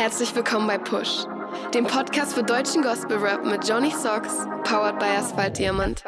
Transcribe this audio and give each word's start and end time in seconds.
Herzlich 0.00 0.34
willkommen 0.34 0.66
bei 0.66 0.78
Push, 0.78 1.26
dem 1.74 1.84
Podcast 1.84 2.32
für 2.32 2.42
deutschen 2.42 2.80
Gospel 2.80 3.18
Rap 3.18 3.44
mit 3.44 3.68
Johnny 3.68 3.90
Socks, 3.90 4.34
powered 4.64 4.98
by 4.98 5.04
Asphalt 5.04 5.58
Diamant. 5.58 6.02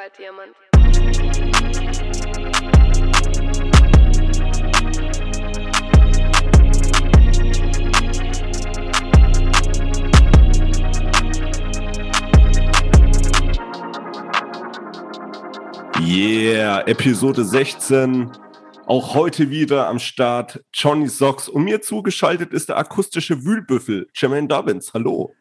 Yeah, 16.00 16.82
Episode 16.86 17.44
16. 17.44 18.41
Auch 18.86 19.14
heute 19.14 19.48
wieder 19.50 19.86
am 19.86 20.00
Start 20.00 20.64
Johnny 20.74 21.08
Socks 21.08 21.48
und 21.48 21.62
mir 21.62 21.82
zugeschaltet 21.82 22.52
ist 22.52 22.68
der 22.68 22.78
akustische 22.78 23.44
Wühlbüffel, 23.44 24.08
Jermaine 24.12 24.48
Dobbins. 24.48 24.92
Hallo. 24.92 25.32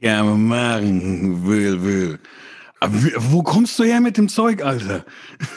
Ja, 0.00 0.24
machen, 0.24 1.46
Wühl, 1.46 1.82
Wühl. 1.82 2.18
Aber 2.80 2.94
wo 3.30 3.42
kommst 3.42 3.78
du 3.78 3.84
her 3.84 4.00
mit 4.00 4.16
dem 4.16 4.28
Zeug, 4.28 4.64
Alter? 4.64 5.04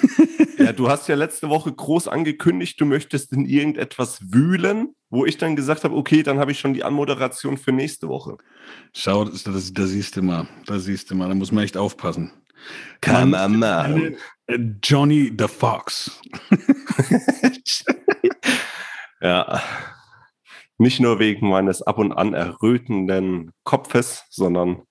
ja, 0.60 0.74
du 0.74 0.90
hast 0.90 1.08
ja 1.08 1.16
letzte 1.16 1.50
Woche 1.50 1.72
groß 1.72 2.08
angekündigt, 2.08 2.80
du 2.80 2.86
möchtest 2.86 3.32
in 3.32 3.46
irgendetwas 3.46 4.20
wühlen, 4.32 4.94
wo 5.10 5.26
ich 5.26 5.38
dann 5.38 5.56
gesagt 5.56 5.86
habe, 5.86 5.96
okay, 5.96 6.22
dann 6.22 6.38
habe 6.38 6.52
ich 6.52 6.60
schon 6.60 6.76
die 6.76 6.84
Anmoderation 6.84 7.58
für 7.58 7.72
nächste 7.72 8.10
Woche. 8.10 8.38
Schau, 8.94 9.26
das, 9.26 9.44
das, 9.44 9.74
das 9.74 9.90
siehst 9.90 10.18
du 10.18 10.22
mal, 10.22 10.48
da 10.68 10.78
siehst 10.78 11.10
du 11.10 11.16
mal, 11.16 11.30
da 11.30 11.36
muss 11.36 11.52
man 11.52 11.64
echt 11.64 11.78
aufpassen. 11.78 12.32
Kann 13.02 13.32
man 13.32 13.58
machen. 13.58 14.18
Johnny 14.82 15.32
the 15.38 15.48
Fox. 15.48 16.20
ja. 19.22 19.62
Nicht 20.78 21.00
nur 21.00 21.20
wegen 21.20 21.50
meines 21.50 21.82
ab 21.82 21.98
und 21.98 22.12
an 22.12 22.34
errötenden 22.34 23.52
Kopfes, 23.64 24.24
sondern 24.30 24.84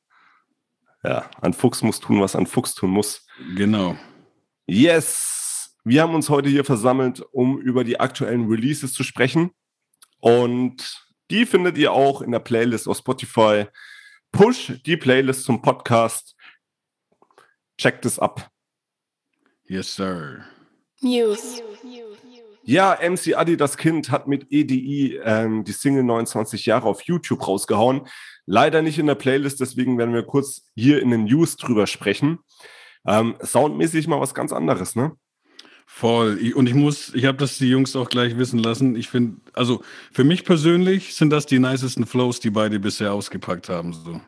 ja, 1.02 1.29
ein 1.40 1.52
Fuchs 1.52 1.83
muss 1.83 2.01
tun, 2.01 2.21
was 2.21 2.37
ein 2.37 2.46
Fuchs 2.46 2.74
tun 2.74 2.90
muss. 2.90 3.27
Genau. 3.57 3.96
Yes! 4.66 5.77
Wir 5.85 6.02
haben 6.02 6.15
uns 6.15 6.29
heute 6.29 6.49
hier 6.49 6.65
versammelt, 6.65 7.21
um 7.33 7.60
über 7.60 7.83
die 7.83 7.99
aktuellen 7.99 8.49
Releases 8.49 8.93
zu 8.93 9.02
sprechen. 9.02 9.51
Und 10.21 11.05
die 11.30 11.45
findet 11.45 11.77
ihr 11.77 11.93
auch 11.93 12.23
in 12.23 12.30
der 12.30 12.38
Playlist 12.38 12.87
auf 12.87 12.99
Spotify. 12.99 13.66
Push 14.30 14.74
die 14.87 14.96
Playlist 14.96 15.45
zum 15.45 15.60
Podcast. 15.60 16.37
Checkt 17.77 18.07
es 18.07 18.21
ab. 18.21 18.52
Yes, 19.73 19.95
sir. 19.95 20.45
News. 21.01 21.62
Ja, 22.62 22.98
MC 23.01 23.34
Adi, 23.34 23.56
das 23.56 23.78
Kind, 23.78 24.10
hat 24.10 24.28
mit 24.28 24.52
EDI 24.52 25.18
ähm, 25.24 25.65
die 25.65 25.73
Single 25.73 26.02
29 26.02 26.66
Jahre 26.66 26.87
auf 26.87 27.01
YouTube 27.01 27.48
rausgehauen. 27.48 28.02
Leider 28.45 28.82
nicht 28.82 28.98
in 28.98 29.06
der 29.06 29.15
Playlist, 29.15 29.60
deswegen 29.60 29.96
werden 29.96 30.12
wir 30.12 30.24
kurz 30.24 30.68
hier 30.74 31.00
in 31.00 31.10
den 31.10 31.24
News 31.24 31.56
drüber 31.56 31.87
sprechen. 31.87 32.40
Ähm, 33.06 33.37
soundmäßig 33.40 34.09
mal 34.09 34.20
was 34.20 34.34
ganz 34.34 34.52
anderes, 34.52 34.95
ne? 34.95 35.12
Voll. 35.87 36.52
Und 36.54 36.68
ich 36.68 36.74
muss, 36.74 37.15
ich 37.15 37.24
habe 37.24 37.38
das 37.38 37.56
die 37.56 37.70
Jungs 37.70 37.96
auch 37.96 38.10
gleich 38.10 38.37
wissen 38.37 38.59
lassen. 38.59 38.95
Ich 38.95 39.09
finde, 39.09 39.40
also 39.54 39.80
für 40.12 40.24
mich 40.24 40.45
persönlich 40.45 41.15
sind 41.15 41.30
das 41.30 41.46
die 41.46 41.59
nicesten 41.59 42.04
Flows, 42.04 42.40
die 42.40 42.50
beide 42.50 42.78
bisher 42.78 43.15
ausgepackt 43.15 43.70
haben. 43.70 43.95
So. 43.95 44.20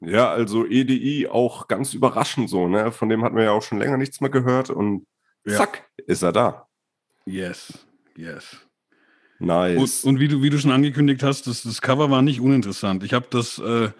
Ja, 0.00 0.30
also 0.30 0.66
EDI 0.66 1.28
auch 1.28 1.68
ganz 1.68 1.94
überraschend 1.94 2.50
so, 2.50 2.68
ne? 2.68 2.92
Von 2.92 3.08
dem 3.08 3.24
hatten 3.24 3.36
wir 3.36 3.44
ja 3.44 3.52
auch 3.52 3.62
schon 3.62 3.78
länger 3.78 3.96
nichts 3.96 4.20
mehr 4.20 4.30
gehört 4.30 4.70
und 4.70 5.06
ja. 5.46 5.56
zack, 5.56 5.88
ist 6.06 6.22
er 6.22 6.32
da. 6.32 6.68
Yes, 7.24 7.86
yes. 8.16 8.58
Nice. 9.38 10.04
Und, 10.04 10.14
und, 10.14 10.20
wie, 10.20 10.28
du, 10.28 10.42
wie 10.42 10.50
du 10.50 10.58
schon 10.58 10.70
angekündigt 10.70 11.22
hast, 11.22 11.46
das, 11.46 11.62
das 11.62 11.80
Cover 11.80 12.10
war 12.10 12.22
nicht 12.22 12.40
uninteressant. 12.40 13.04
Ich 13.04 13.12
habe 13.12 13.26
das, 13.30 13.58
äh, 13.58 13.90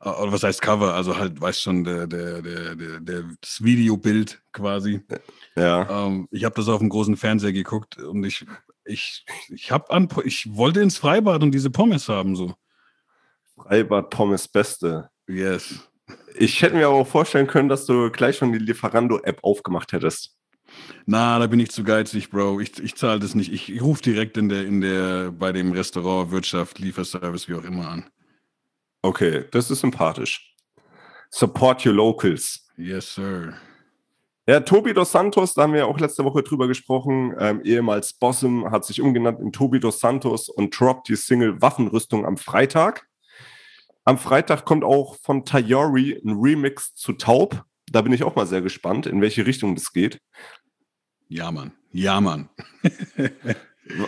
oder 0.00 0.32
was 0.32 0.42
heißt 0.42 0.60
Cover? 0.60 0.94
Also 0.94 1.16
halt, 1.16 1.40
weißt 1.40 1.62
schon, 1.62 1.84
der, 1.84 2.06
der, 2.06 2.42
der, 2.42 2.74
der, 3.00 3.24
das 3.40 3.62
Videobild 3.62 4.42
quasi. 4.52 5.02
Ja. 5.56 6.06
Ähm, 6.06 6.28
ich 6.30 6.44
habe 6.44 6.54
das 6.54 6.68
auf 6.68 6.80
dem 6.80 6.90
großen 6.90 7.16
Fernseher 7.16 7.52
geguckt 7.52 7.98
und 7.98 8.24
ich, 8.24 8.44
ich, 8.84 9.24
ich 9.48 9.70
habe 9.70 9.90
an, 9.90 10.08
ich 10.24 10.54
wollte 10.54 10.80
ins 10.80 10.98
Freibad 10.98 11.42
und 11.42 11.52
diese 11.52 11.70
Pommes 11.70 12.08
haben 12.08 12.36
so. 12.36 12.54
Freibad 13.56 14.10
Pommes 14.10 14.48
Beste. 14.48 15.10
Yes. 15.26 15.88
Ich 16.34 16.60
hätte 16.62 16.76
mir 16.76 16.86
aber 16.86 16.96
auch 16.96 17.06
vorstellen 17.06 17.46
können, 17.46 17.68
dass 17.68 17.86
du 17.86 18.10
gleich 18.10 18.36
schon 18.36 18.52
die 18.52 18.58
Lieferando-App 18.58 19.42
aufgemacht 19.42 19.92
hättest. 19.92 20.36
Na, 21.06 21.38
da 21.38 21.46
bin 21.46 21.60
ich 21.60 21.70
zu 21.70 21.84
geizig, 21.84 22.30
Bro. 22.30 22.60
Ich, 22.60 22.78
ich 22.82 22.96
zahle 22.96 23.20
das 23.20 23.34
nicht. 23.34 23.52
Ich, 23.52 23.72
ich 23.72 23.80
rufe 23.80 24.02
direkt 24.02 24.36
in 24.36 24.48
der, 24.48 24.64
in 24.64 24.80
der, 24.80 25.30
bei 25.30 25.52
dem 25.52 25.72
Restaurant, 25.72 26.30
Wirtschaft, 26.30 26.78
Lieferservice, 26.78 27.48
wie 27.48 27.54
auch 27.54 27.64
immer 27.64 27.88
an. 27.88 28.10
Okay, 29.02 29.44
das 29.50 29.70
ist 29.70 29.80
sympathisch. 29.80 30.54
Support 31.30 31.86
your 31.86 31.92
locals. 31.92 32.66
Yes, 32.76 33.14
sir. 33.14 33.54
Ja, 34.46 34.60
Tobi 34.60 34.92
dos 34.92 35.12
Santos, 35.12 35.54
da 35.54 35.62
haben 35.62 35.72
wir 35.72 35.80
ja 35.80 35.86
auch 35.86 35.98
letzte 35.98 36.24
Woche 36.24 36.42
drüber 36.42 36.68
gesprochen, 36.68 37.34
ähm, 37.38 37.62
ehemals 37.64 38.12
Bossum, 38.12 38.70
hat 38.70 38.84
sich 38.84 39.00
umgenannt 39.00 39.40
in 39.40 39.52
Tobi 39.52 39.80
dos 39.80 40.00
Santos 40.00 40.50
und 40.50 40.78
droppt 40.78 41.08
die 41.08 41.16
Single 41.16 41.62
Waffenrüstung 41.62 42.26
am 42.26 42.36
Freitag. 42.36 43.06
Am 44.04 44.18
Freitag 44.18 44.64
kommt 44.64 44.84
auch 44.84 45.16
von 45.22 45.44
Tayori 45.44 46.20
ein 46.24 46.38
Remix 46.40 46.94
zu 46.94 47.14
Taub. 47.14 47.64
Da 47.90 48.02
bin 48.02 48.12
ich 48.12 48.22
auch 48.22 48.36
mal 48.36 48.46
sehr 48.46 48.60
gespannt, 48.60 49.06
in 49.06 49.20
welche 49.20 49.46
Richtung 49.46 49.74
das 49.74 49.92
geht. 49.92 50.20
Ja, 51.28 51.50
Mann. 51.50 51.72
Ja, 51.92 52.20
Mann. 52.20 52.48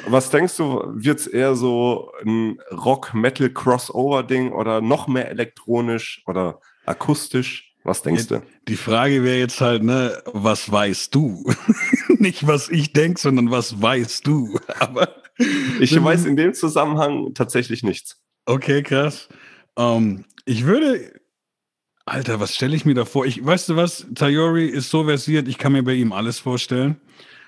Was 0.07 0.31
denkst 0.31 0.57
du, 0.57 0.83
wird 0.95 1.21
es 1.21 1.27
eher 1.27 1.55
so 1.55 2.11
ein 2.25 2.59
Rock-Metal-Crossover-Ding 2.71 4.53
oder 4.53 4.81
noch 4.81 5.07
mehr 5.07 5.31
elektronisch 5.31 6.23
oder 6.27 6.61
akustisch? 6.85 7.75
Was 7.85 8.03
denkst 8.03 8.27
du? 8.27 8.43
Die 8.69 8.77
Frage 8.77 9.23
wäre 9.23 9.39
jetzt 9.39 9.61
halt, 9.61 9.83
ne, 9.83 10.21
was 10.27 10.71
weißt 10.71 11.15
du? 11.15 11.45
Nicht, 12.19 12.47
was 12.47 12.69
ich 12.69 12.93
denke, 12.93 13.21
sondern 13.21 13.51
was 13.51 13.81
weißt 13.81 14.27
du? 14.27 14.59
Aber 14.81 15.23
ich 15.81 16.03
weiß 16.03 16.25
in 16.25 16.37
dem 16.37 16.53
Zusammenhang 16.53 17.35
tatsächlich 17.35 17.83
nichts. 17.83 18.21
Okay, 18.47 18.83
krass. 18.83 19.29
Ähm, 19.77 20.25
ich 20.45 20.65
würde 20.65 21.13
Alter, 22.09 22.39
was 22.39 22.55
stelle 22.55 22.77
ich 22.77 22.85
mir 22.85 22.95
da 22.95 23.05
vor? 23.05 23.27
Ich, 23.27 23.45
weißt 23.45 23.69
du 23.69 23.77
was? 23.77 24.07
Tayori 24.15 24.67
ist 24.67 24.91
so 24.91 25.05
versiert, 25.05 25.49
ich 25.49 25.59
kann 25.59 25.73
mir 25.73 25.83
bei 25.83 25.95
ihm 25.95 26.13
alles 26.13 26.39
vorstellen. 26.39 27.01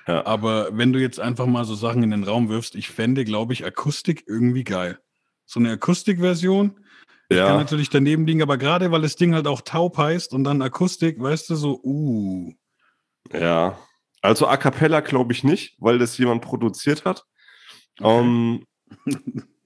Ja. 0.09 0.27
Aber 0.27 0.77
wenn 0.77 0.93
du 0.93 0.99
jetzt 0.99 1.21
einfach 1.21 1.47
mal 1.47 1.65
so 1.65 1.77
Sachen 1.77 2.03
in 2.03 2.11
den 2.11 2.25
Raum 2.25 2.49
wirfst, 2.49 2.75
ich 2.75 2.89
fände, 2.89 3.25
glaube 3.25 3.53
ich, 3.53 3.65
Akustik 3.65 4.25
irgendwie 4.27 4.65
geil. 4.65 4.99
So 5.47 5.61
eine 5.61 5.71
Akustikversion. 5.71 6.75
Ja. 7.31 7.47
Kann 7.47 7.59
natürlich 7.59 7.89
daneben 7.89 8.27
liegen, 8.27 8.43
aber 8.43 8.59
gerade 8.59 8.91
weil 8.91 9.03
das 9.03 9.15
Ding 9.15 9.33
halt 9.33 9.47
auch 9.47 9.61
taub 9.61 9.97
heißt 9.97 10.33
und 10.33 10.43
dann 10.43 10.61
Akustik, 10.61 11.21
weißt 11.21 11.51
du, 11.51 11.55
so, 11.55 11.81
uh. 11.85 12.53
Ja. 13.33 13.79
Also 14.23 14.49
A 14.49 14.57
Cappella 14.57 15.01
glaube 15.01 15.35
ich 15.35 15.45
nicht, 15.45 15.77
weil 15.79 15.99
das 15.99 16.19
jemand 16.19 16.43
produziert 16.43 17.05
hat. 17.05 17.25
Okay. 18.01 18.19
Um, 18.19 18.65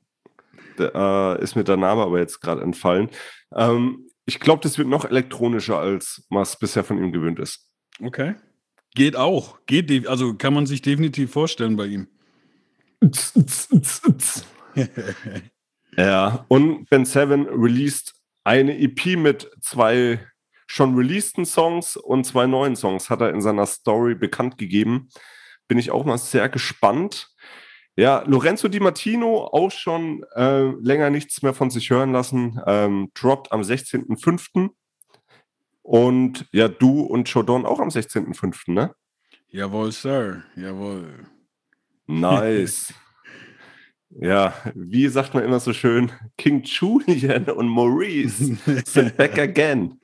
der, 0.78 0.94
äh, 0.94 1.42
ist 1.42 1.56
mir 1.56 1.64
der 1.64 1.76
Name 1.76 2.02
aber 2.02 2.18
jetzt 2.18 2.40
gerade 2.40 2.62
entfallen. 2.62 3.08
Ähm, 3.54 4.08
ich 4.24 4.40
glaube, 4.40 4.62
das 4.62 4.78
wird 4.78 4.88
noch 4.88 5.04
elektronischer, 5.04 5.78
als 5.78 6.24
was 6.30 6.58
bisher 6.58 6.84
von 6.84 6.98
ihm 6.98 7.12
gewöhnt 7.12 7.38
ist. 7.38 7.68
Okay. 8.00 8.34
Geht 8.94 9.16
auch. 9.16 9.58
Geht, 9.66 10.06
also 10.06 10.34
kann 10.34 10.54
man 10.54 10.66
sich 10.66 10.82
definitiv 10.82 11.32
vorstellen 11.32 11.76
bei 11.76 11.86
ihm. 11.86 12.08
ja, 15.96 16.44
und 16.48 16.88
Ben 16.88 17.04
Seven 17.04 17.46
released 17.48 18.14
eine 18.44 18.78
EP 18.78 19.16
mit 19.16 19.50
zwei 19.60 20.20
schon 20.66 20.94
releaseden 20.94 21.44
Songs 21.44 21.96
und 21.96 22.24
zwei 22.24 22.46
neuen 22.46 22.76
Songs, 22.76 23.10
hat 23.10 23.20
er 23.20 23.30
in 23.30 23.42
seiner 23.42 23.66
Story 23.66 24.14
bekannt 24.14 24.56
gegeben. 24.56 25.08
Bin 25.68 25.78
ich 25.78 25.90
auch 25.90 26.04
mal 26.04 26.18
sehr 26.18 26.48
gespannt. 26.48 27.28
Ja, 27.94 28.24
Lorenzo 28.26 28.68
Di 28.68 28.80
Martino 28.80 29.44
auch 29.44 29.70
schon 29.70 30.24
äh, 30.34 30.70
länger 30.80 31.10
nichts 31.10 31.42
mehr 31.42 31.52
von 31.52 31.70
sich 31.70 31.90
hören 31.90 32.12
lassen. 32.12 32.60
Ähm, 32.66 33.10
droppt 33.14 33.52
am 33.52 33.60
16.05. 33.60 34.70
Und 35.82 36.46
ja, 36.52 36.68
du 36.68 37.02
und 37.02 37.30
Chodon 37.30 37.66
auch 37.66 37.80
am 37.80 37.88
16.05., 37.88 38.72
ne? 38.72 38.94
Jawohl, 39.48 39.92
Sir. 39.92 40.44
Jawohl. 40.56 41.26
Nice. 42.06 42.94
ja, 44.10 44.54
wie 44.74 45.08
sagt 45.08 45.34
man 45.34 45.44
immer 45.44 45.60
so 45.60 45.74
schön, 45.74 46.10
King 46.38 46.62
Julian 46.62 47.44
und 47.50 47.68
Maurice 47.68 48.56
sind 48.86 49.16
back 49.18 49.38
again. 49.38 50.00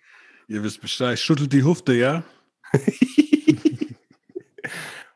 Ihr 0.47 0.63
wisst 0.63 0.81
Bescheid, 0.81 1.19
schüttelt 1.19 1.53
die 1.53 1.63
Hufte, 1.65 1.95
ja? 1.95 2.23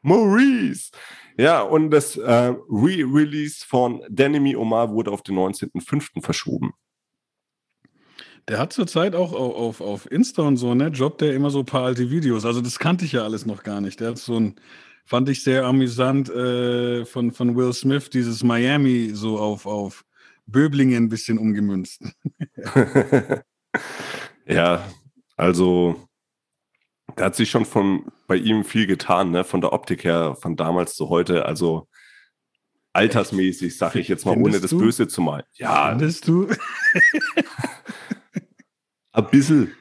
Maurice! 0.03 0.91
Ja, 1.37 1.63
und 1.63 1.91
das 1.91 2.17
äh, 2.17 2.55
Re-Release 2.69 3.65
von 3.67 4.03
Denemy 4.09 4.57
Omar 4.57 4.91
wurde 4.91 5.11
auf 5.11 5.23
den 5.23 5.37
19.05. 5.37 6.23
verschoben. 6.23 6.73
Der 8.49 8.59
hat 8.59 8.73
zurzeit 8.73 9.15
auch 9.15 9.33
auf, 9.33 9.81
auf, 9.81 10.11
Insta 10.11 10.43
und 10.43 10.57
so, 10.57 10.75
ne, 10.75 10.91
droppt 10.91 11.21
der 11.21 11.35
immer 11.35 11.51
so 11.51 11.61
ein 11.61 11.65
paar 11.65 11.85
alte 11.85 12.11
Videos. 12.11 12.45
Also 12.45 12.61
das 12.61 12.79
kannte 12.79 13.05
ich 13.05 13.13
ja 13.13 13.23
alles 13.23 13.47
noch 13.47 13.63
gar 13.63 13.81
nicht. 13.81 14.01
Der 14.01 14.11
hat 14.11 14.19
so 14.19 14.39
ein, 14.39 14.57
fand 15.05 15.29
ich 15.29 15.45
sehr 15.45 15.65
amüsant 15.65 16.29
äh, 16.29 17.05
von, 17.05 17.31
von 17.31 17.57
Will 17.57 17.73
Smith, 17.73 18.11
dieses 18.11 18.43
Miami 18.43 19.11
so 19.15 19.39
auf, 19.39 19.65
auf 19.67 20.05
Böblinge 20.47 20.97
ein 20.97 21.09
bisschen 21.09 21.39
umgemünzt. 21.39 22.03
ja, 24.47 24.89
also 25.37 26.09
da 27.17 27.27
hat 27.27 27.37
sich 27.37 27.51
schon 27.51 27.65
von 27.65 28.11
bei 28.27 28.37
ihm 28.37 28.65
viel 28.65 28.87
getan, 28.87 29.31
ne? 29.31 29.45
Von 29.45 29.61
der 29.61 29.73
Optik 29.73 30.05
her, 30.05 30.37
von 30.41 30.57
damals 30.57 30.95
zu 30.95 31.09
heute. 31.09 31.45
Also 31.47 31.89
altersmäßig, 32.93 33.77
sage 33.77 34.01
ich 34.01 34.09
jetzt 34.09 34.25
mal, 34.25 34.35
Findest 34.35 34.55
ohne 34.55 34.61
das 34.61 34.71
du? 34.71 34.79
Böse 34.79 35.09
zu 35.09 35.21
malen. 35.21 35.45
Ja. 35.55 35.91
Findest 35.91 36.29
du? 36.29 36.49
Ein 39.13 39.27
bisschen. 39.31 39.75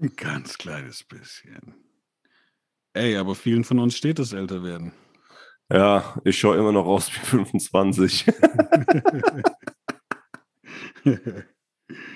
Ein 0.00 0.12
ganz 0.16 0.58
kleines 0.58 1.04
bisschen. 1.04 1.74
Ey, 2.94 3.16
aber 3.16 3.34
vielen 3.34 3.64
von 3.64 3.78
uns 3.78 3.96
steht 3.96 4.18
das 4.18 4.32
älter 4.32 4.62
werden. 4.62 4.92
Ja, 5.70 6.20
ich 6.24 6.38
schaue 6.38 6.58
immer 6.58 6.72
noch 6.72 6.84
aus 6.84 7.10
wie 7.10 7.18
25. 7.18 8.26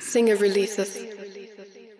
Single 0.00 0.36
Releases. 0.36 0.98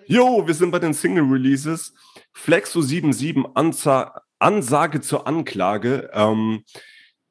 Jo, 0.08 0.46
wir 0.46 0.54
sind 0.54 0.70
bei 0.70 0.78
den 0.78 0.94
Single 0.94 1.24
Releases. 1.24 1.92
Flexo 2.32 2.80
77 2.80 3.44
Anza 3.54 4.22
Ansage 4.38 5.00
zur 5.00 5.26
Anklage. 5.26 6.10
Ähm, 6.12 6.62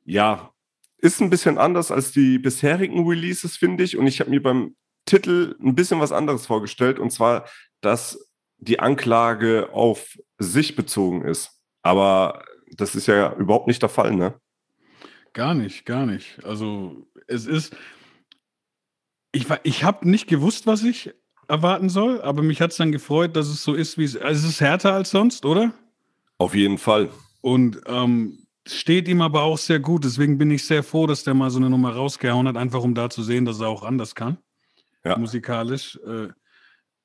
ja, 0.03 0.51
ist 0.97 1.21
ein 1.21 1.29
bisschen 1.29 1.57
anders 1.57 1.91
als 1.91 2.11
die 2.11 2.39
bisherigen 2.39 3.07
Releases, 3.07 3.57
finde 3.57 3.83
ich. 3.83 3.97
Und 3.97 4.07
ich 4.07 4.19
habe 4.19 4.31
mir 4.31 4.41
beim 4.41 4.75
Titel 5.05 5.55
ein 5.61 5.75
bisschen 5.75 5.99
was 5.99 6.11
anderes 6.11 6.47
vorgestellt. 6.47 6.99
Und 6.99 7.11
zwar, 7.11 7.47
dass 7.81 8.29
die 8.57 8.79
Anklage 8.79 9.69
auf 9.71 10.17
sich 10.37 10.75
bezogen 10.75 11.23
ist. 11.23 11.61
Aber 11.81 12.43
das 12.71 12.95
ist 12.95 13.07
ja 13.07 13.33
überhaupt 13.35 13.67
nicht 13.67 13.81
der 13.81 13.89
Fall, 13.89 14.15
ne? 14.15 14.39
Gar 15.33 15.53
nicht, 15.53 15.85
gar 15.85 16.05
nicht. 16.05 16.43
Also 16.43 17.07
es 17.27 17.45
ist, 17.45 17.75
ich, 19.31 19.45
ich 19.63 19.83
habe 19.83 20.09
nicht 20.09 20.27
gewusst, 20.27 20.65
was 20.65 20.83
ich 20.83 21.13
erwarten 21.47 21.89
soll, 21.89 22.21
aber 22.21 22.41
mich 22.41 22.61
hat 22.61 22.71
es 22.71 22.77
dann 22.77 22.91
gefreut, 22.91 23.35
dass 23.35 23.47
es 23.47 23.63
so 23.63 23.73
ist, 23.73 23.97
wie 23.97 24.03
es, 24.03 24.17
also 24.17 24.47
es 24.47 24.53
ist 24.53 24.61
härter 24.61 24.93
als 24.93 25.11
sonst, 25.11 25.45
oder? 25.45 25.73
Auf 26.37 26.55
jeden 26.55 26.77
Fall. 26.77 27.09
Und 27.41 27.81
ähm, 27.85 28.45
steht 28.67 29.07
ihm 29.07 29.21
aber 29.21 29.43
auch 29.43 29.57
sehr 29.57 29.79
gut. 29.79 30.03
Deswegen 30.03 30.37
bin 30.37 30.51
ich 30.51 30.65
sehr 30.65 30.83
froh, 30.83 31.07
dass 31.07 31.23
der 31.23 31.33
mal 31.33 31.49
so 31.49 31.59
eine 31.59 31.69
Nummer 31.69 31.93
rausgehauen 31.93 32.47
hat, 32.47 32.57
einfach 32.57 32.83
um 32.83 32.95
da 32.95 33.09
zu 33.09 33.23
sehen, 33.23 33.45
dass 33.45 33.59
er 33.59 33.67
auch 33.67 33.83
anders 33.83 34.15
kann. 34.15 34.37
Ja. 35.03 35.17
Musikalisch. 35.17 35.99
Äh, 36.05 36.29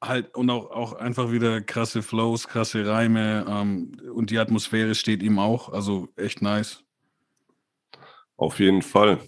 halt 0.02 0.34
und 0.34 0.48
auch, 0.48 0.70
auch 0.70 0.94
einfach 0.94 1.30
wieder 1.30 1.60
krasse 1.60 2.02
Flows, 2.02 2.48
krasse 2.48 2.86
Reime 2.86 3.44
ähm, 3.48 4.00
und 4.14 4.30
die 4.30 4.38
Atmosphäre 4.38 4.94
steht 4.94 5.22
ihm 5.22 5.38
auch. 5.38 5.68
Also 5.68 6.08
echt 6.16 6.40
nice. 6.42 6.82
Auf 8.36 8.58
jeden 8.58 8.80
Fall. 8.80 9.18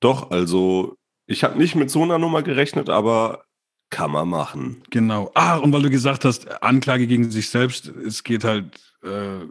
Doch, 0.00 0.32
also 0.32 0.96
ich 1.26 1.44
habe 1.44 1.58
nicht 1.58 1.76
mit 1.76 1.90
so 1.90 2.02
einer 2.02 2.18
Nummer 2.18 2.42
gerechnet, 2.42 2.88
aber 2.88 3.44
kann 3.90 4.10
man 4.10 4.28
machen. 4.28 4.82
Genau. 4.90 5.30
Ah, 5.34 5.56
und 5.56 5.72
weil 5.72 5.82
du 5.82 5.90
gesagt 5.90 6.24
hast, 6.24 6.62
Anklage 6.62 7.06
gegen 7.06 7.30
sich 7.30 7.50
selbst, 7.50 7.86
es 7.88 8.24
geht 8.24 8.44
halt 8.44 8.78
äh, 9.02 9.46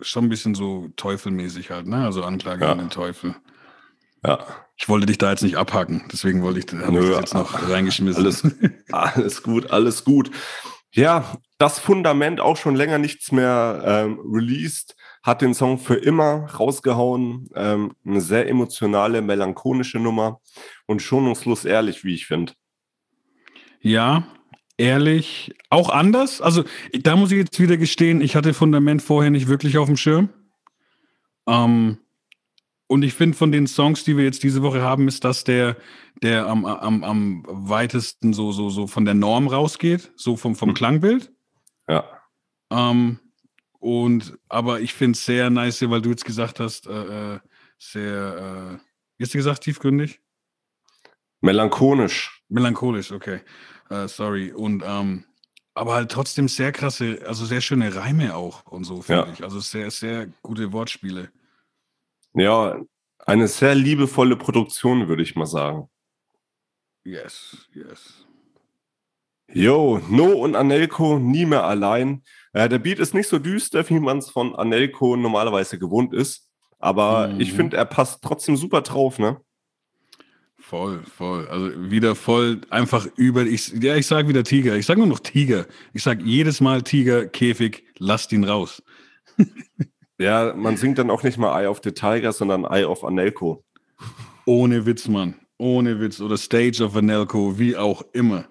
schon 0.00 0.24
ein 0.24 0.28
bisschen 0.28 0.54
so 0.54 0.88
teufelmäßig 0.96 1.70
halt, 1.70 1.86
ne? 1.86 2.04
Also 2.04 2.24
Anklage 2.24 2.64
ja. 2.64 2.72
an 2.72 2.78
den 2.78 2.90
Teufel. 2.90 3.34
Ja. 4.24 4.44
Ich 4.76 4.88
wollte 4.88 5.06
dich 5.06 5.18
da 5.18 5.30
jetzt 5.30 5.42
nicht 5.42 5.56
abhaken, 5.56 6.04
deswegen 6.12 6.42
wollte 6.42 6.60
ich, 6.60 6.72
habe 6.72 7.00
ich 7.00 7.08
das 7.10 7.18
jetzt 7.18 7.34
noch 7.34 7.68
reingeschmissen. 7.68 8.22
Alles, 8.22 8.46
alles 8.92 9.42
gut, 9.42 9.70
alles 9.70 10.04
gut. 10.04 10.30
Ja, 10.92 11.36
das 11.58 11.78
Fundament 11.78 12.40
auch 12.40 12.56
schon 12.56 12.76
länger 12.76 12.98
nichts 12.98 13.32
mehr 13.32 13.82
ähm, 13.84 14.20
released, 14.24 14.96
hat 15.22 15.42
den 15.42 15.52
Song 15.52 15.78
für 15.78 15.96
immer 15.96 16.46
rausgehauen. 16.46 17.48
Ähm, 17.54 17.92
eine 18.06 18.20
sehr 18.20 18.48
emotionale, 18.48 19.20
melancholische 19.20 19.98
Nummer 19.98 20.40
und 20.86 21.02
schonungslos 21.02 21.64
ehrlich, 21.64 22.04
wie 22.04 22.14
ich 22.14 22.26
finde. 22.26 22.52
Ja, 23.80 24.26
ehrlich, 24.76 25.54
auch 25.70 25.90
anders. 25.90 26.40
Also 26.40 26.64
da 26.92 27.16
muss 27.16 27.30
ich 27.32 27.38
jetzt 27.38 27.60
wieder 27.60 27.76
gestehen, 27.76 28.20
ich 28.20 28.36
hatte 28.36 28.54
Fundament 28.54 29.02
vorher 29.02 29.30
nicht 29.30 29.48
wirklich 29.48 29.78
auf 29.78 29.86
dem 29.86 29.96
Schirm. 29.96 30.30
Ähm, 31.46 31.98
und 32.86 33.02
ich 33.02 33.12
finde, 33.12 33.36
von 33.36 33.52
den 33.52 33.66
Songs, 33.66 34.04
die 34.04 34.16
wir 34.16 34.24
jetzt 34.24 34.42
diese 34.42 34.62
Woche 34.62 34.80
haben, 34.80 35.08
ist 35.08 35.22
das 35.22 35.44
der, 35.44 35.76
der 36.22 36.46
am, 36.46 36.64
am, 36.64 37.04
am 37.04 37.44
weitesten 37.46 38.32
so, 38.32 38.50
so, 38.50 38.70
so 38.70 38.86
von 38.86 39.04
der 39.04 39.14
Norm 39.14 39.46
rausgeht, 39.46 40.10
so 40.16 40.36
vom, 40.36 40.56
vom 40.56 40.70
hm. 40.70 40.74
Klangbild. 40.74 41.30
Ja. 41.86 42.04
Ähm, 42.70 43.18
und 43.78 44.38
aber 44.48 44.80
ich 44.80 44.94
finde 44.94 45.16
es 45.16 45.24
sehr 45.24 45.50
nice, 45.50 45.88
weil 45.88 46.02
du 46.02 46.10
jetzt 46.10 46.24
gesagt 46.24 46.60
hast, 46.60 46.86
äh, 46.86 47.34
äh 47.34 47.40
sehr, 47.80 48.80
äh, 48.80 48.84
wie 49.16 49.24
hast 49.24 49.34
du 49.34 49.38
gesagt, 49.38 49.62
tiefgründig? 49.62 50.20
Melancholisch. 51.40 52.37
Melancholisch, 52.48 53.12
okay. 53.12 53.40
Uh, 53.90 54.06
sorry. 54.06 54.52
Und 54.52 54.82
ähm, 54.84 55.24
aber 55.74 55.94
halt 55.94 56.10
trotzdem 56.10 56.48
sehr 56.48 56.72
krasse, 56.72 57.20
also 57.26 57.44
sehr 57.44 57.60
schöne 57.60 57.94
Reime 57.94 58.34
auch 58.34 58.66
und 58.66 58.84
so, 58.84 59.00
finde 59.00 59.26
ja. 59.26 59.32
ich. 59.32 59.44
Also 59.44 59.60
sehr, 59.60 59.90
sehr 59.90 60.26
gute 60.42 60.72
Wortspiele. 60.72 61.30
Ja, 62.34 62.80
eine 63.26 63.48
sehr 63.48 63.74
liebevolle 63.74 64.36
Produktion, 64.36 65.08
würde 65.08 65.22
ich 65.22 65.36
mal 65.36 65.46
sagen. 65.46 65.88
Yes, 67.04 67.68
yes. 67.74 68.26
Jo, 69.50 70.00
No 70.10 70.32
und 70.32 70.56
Anelko 70.56 71.18
nie 71.18 71.46
mehr 71.46 71.64
allein. 71.64 72.22
Äh, 72.52 72.68
der 72.68 72.78
Beat 72.78 72.98
ist 72.98 73.14
nicht 73.14 73.28
so 73.28 73.38
düster, 73.38 73.88
wie 73.88 73.98
man 73.98 74.18
es 74.18 74.30
von 74.30 74.54
Anelko 74.54 75.16
normalerweise 75.16 75.78
gewohnt 75.78 76.12
ist. 76.12 76.48
Aber 76.78 77.28
mhm. 77.28 77.40
ich 77.40 77.52
finde, 77.52 77.76
er 77.76 77.86
passt 77.86 78.22
trotzdem 78.22 78.56
super 78.56 78.82
drauf, 78.82 79.18
ne? 79.18 79.40
Voll, 80.68 81.00
voll. 81.04 81.48
Also 81.48 81.90
wieder 81.90 82.14
voll 82.14 82.60
einfach 82.68 83.06
über. 83.16 83.46
Ich, 83.46 83.72
ja, 83.80 83.96
ich 83.96 84.06
sage 84.06 84.28
wieder 84.28 84.44
Tiger. 84.44 84.76
Ich 84.76 84.84
sage 84.84 85.00
nur 85.00 85.08
noch 85.08 85.20
Tiger. 85.20 85.64
Ich 85.94 86.02
sage 86.02 86.22
jedes 86.22 86.60
Mal 86.60 86.82
Tiger, 86.82 87.26
Käfig, 87.26 87.84
lasst 87.98 88.32
ihn 88.32 88.44
raus. 88.44 88.82
Ja, 90.20 90.52
man 90.52 90.76
singt 90.76 90.98
dann 90.98 91.12
auch 91.12 91.22
nicht 91.22 91.38
mal 91.38 91.62
Eye 91.62 91.68
of 91.68 91.80
the 91.84 91.92
Tiger, 91.92 92.32
sondern 92.32 92.64
Eye 92.64 92.84
of 92.84 93.04
Anelko. 93.04 93.64
Ohne 94.46 94.84
Witz, 94.84 95.06
Mann. 95.06 95.36
Ohne 95.58 96.00
Witz. 96.00 96.20
Oder 96.20 96.36
Stage 96.36 96.82
of 96.82 96.96
Anelko, 96.96 97.56
wie 97.56 97.76
auch 97.76 98.02
immer. 98.12 98.46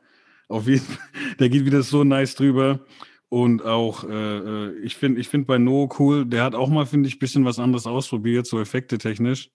Auf 0.47 0.65
jeden 0.65 0.85
Fall, 0.85 0.97
der 1.39 1.49
geht 1.49 1.65
wieder 1.65 1.81
so 1.81 2.05
nice 2.05 2.35
drüber. 2.35 2.79
Und 3.27 3.65
auch, 3.65 4.05
äh, 4.05 4.37
äh 4.37 4.79
ich 4.79 4.95
finde 4.95 5.19
ich 5.19 5.27
find 5.27 5.45
bei 5.45 5.57
No 5.57 5.89
cool, 5.99 6.25
der 6.25 6.45
hat 6.45 6.55
auch 6.55 6.69
mal, 6.69 6.85
finde 6.85 7.09
ich, 7.09 7.17
ein 7.17 7.19
bisschen 7.19 7.43
was 7.43 7.59
anderes 7.59 7.85
ausprobiert, 7.85 8.47
so 8.47 8.61
Effekte 8.61 8.97
technisch. 8.97 9.49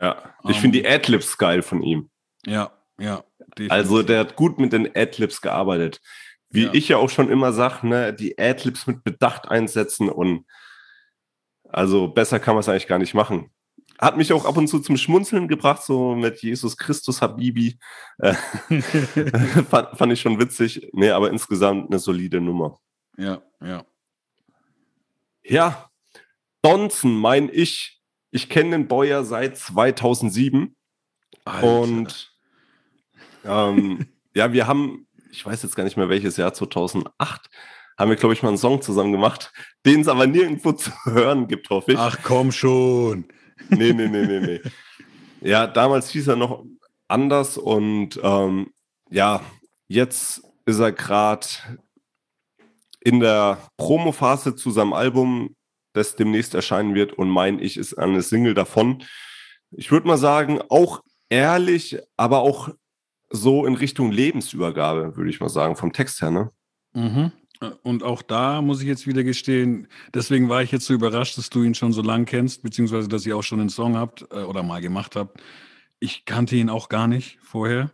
Ja, 0.00 0.34
ich 0.44 0.56
um, 0.56 0.62
finde 0.62 0.78
die 0.78 0.84
ähm, 0.84 0.94
Adlibs 0.94 1.38
geil 1.38 1.62
von 1.62 1.82
ihm. 1.82 2.10
Ja, 2.44 2.72
ja. 2.98 3.24
Definitiv. 3.38 3.72
Also 3.72 4.02
der 4.02 4.20
hat 4.20 4.36
gut 4.36 4.58
mit 4.58 4.72
den 4.72 4.94
Adlibs 4.94 5.40
gearbeitet. 5.40 6.00
Wie 6.50 6.64
ja. 6.64 6.74
ich 6.74 6.88
ja 6.88 6.96
auch 6.98 7.10
schon 7.10 7.30
immer 7.30 7.52
sage, 7.52 7.86
ne, 7.86 8.12
die 8.14 8.38
Adlibs 8.38 8.86
mit 8.86 9.02
Bedacht 9.02 9.48
einsetzen 9.48 10.08
und 10.08 10.44
also 11.68 12.08
besser 12.08 12.38
kann 12.38 12.54
man 12.54 12.60
es 12.60 12.68
eigentlich 12.68 12.86
gar 12.86 12.98
nicht 12.98 13.14
machen. 13.14 13.50
Hat 13.98 14.16
mich 14.16 14.32
auch 14.32 14.44
ab 14.44 14.56
und 14.56 14.68
zu 14.68 14.78
zum 14.80 14.96
Schmunzeln 14.96 15.48
gebracht, 15.48 15.82
so 15.82 16.14
mit 16.14 16.42
Jesus 16.42 16.76
Christus 16.76 17.22
Habibi. 17.22 17.78
Äh, 18.18 18.34
fand, 19.70 19.96
fand, 19.96 20.12
ich 20.12 20.20
schon 20.20 20.38
witzig. 20.38 20.88
Nee, 20.92 21.10
aber 21.10 21.30
insgesamt 21.30 21.90
eine 21.90 21.98
solide 21.98 22.40
Nummer. 22.40 22.78
Ja, 23.16 23.42
ja. 23.62 23.84
Ja, 25.42 25.90
Donson, 26.62 27.14
mein 27.16 27.48
ich. 27.50 27.95
Ich 28.36 28.50
kenne 28.50 28.72
den 28.72 28.86
Boyer 28.86 29.24
seit 29.24 29.56
2007. 29.56 30.76
Alter. 31.46 31.80
Und 31.80 32.36
ähm, 33.46 34.08
ja, 34.34 34.52
wir 34.52 34.66
haben, 34.66 35.06
ich 35.30 35.46
weiß 35.46 35.62
jetzt 35.62 35.74
gar 35.74 35.84
nicht 35.84 35.96
mehr 35.96 36.10
welches 36.10 36.36
Jahr, 36.36 36.52
2008, 36.52 37.48
haben 37.98 38.10
wir, 38.10 38.16
glaube 38.16 38.34
ich, 38.34 38.42
mal 38.42 38.50
einen 38.50 38.58
Song 38.58 38.82
zusammen 38.82 39.12
gemacht, 39.12 39.54
den 39.86 40.02
es 40.02 40.08
aber 40.08 40.26
nirgendwo 40.26 40.72
zu 40.72 40.90
hören 41.04 41.48
gibt, 41.48 41.70
hoffe 41.70 41.92
ich. 41.92 41.98
Ach 41.98 42.18
komm 42.22 42.52
schon. 42.52 43.24
Nee, 43.70 43.94
nee, 43.94 44.06
nee, 44.06 44.26
nee, 44.26 44.40
nee. 44.40 44.60
Ja, 45.40 45.66
damals 45.66 46.10
hieß 46.10 46.28
er 46.28 46.36
noch 46.36 46.62
anders 47.08 47.56
und 47.56 48.20
ähm, 48.22 48.70
ja, 49.08 49.40
jetzt 49.88 50.42
ist 50.66 50.78
er 50.78 50.92
gerade 50.92 51.46
in 53.00 53.20
der 53.20 53.56
Promophase 53.78 54.56
zu 54.56 54.70
seinem 54.72 54.92
Album, 54.92 55.56
das 55.96 56.16
demnächst 56.16 56.54
erscheinen 56.54 56.94
wird 56.94 57.12
und 57.12 57.28
mein 57.28 57.58
Ich 57.58 57.76
ist 57.76 57.94
eine 57.94 58.22
Single 58.22 58.54
davon. 58.54 59.02
Ich 59.70 59.90
würde 59.90 60.06
mal 60.06 60.18
sagen, 60.18 60.60
auch 60.68 61.02
ehrlich, 61.28 61.98
aber 62.16 62.40
auch 62.40 62.68
so 63.30 63.66
in 63.66 63.74
Richtung 63.74 64.12
Lebensübergabe, 64.12 65.16
würde 65.16 65.30
ich 65.30 65.40
mal 65.40 65.48
sagen, 65.48 65.76
vom 65.76 65.92
Text 65.92 66.22
her, 66.22 66.30
ne? 66.30 66.50
Mhm. 66.92 67.32
Und 67.82 68.02
auch 68.02 68.20
da 68.22 68.60
muss 68.60 68.82
ich 68.82 68.86
jetzt 68.86 69.06
wieder 69.06 69.24
gestehen, 69.24 69.88
deswegen 70.12 70.48
war 70.50 70.62
ich 70.62 70.72
jetzt 70.72 70.84
so 70.84 70.92
überrascht, 70.92 71.38
dass 71.38 71.48
du 71.48 71.62
ihn 71.62 71.74
schon 71.74 71.92
so 71.92 72.02
lange 72.02 72.26
kennst, 72.26 72.62
beziehungsweise 72.62 73.08
dass 73.08 73.24
ihr 73.24 73.36
auch 73.36 73.42
schon 73.42 73.60
einen 73.60 73.70
Song 73.70 73.96
habt 73.96 74.26
äh, 74.30 74.42
oder 74.42 74.62
mal 74.62 74.82
gemacht 74.82 75.16
habt. 75.16 75.40
Ich 75.98 76.26
kannte 76.26 76.56
ihn 76.56 76.68
auch 76.68 76.90
gar 76.90 77.08
nicht 77.08 77.38
vorher 77.40 77.92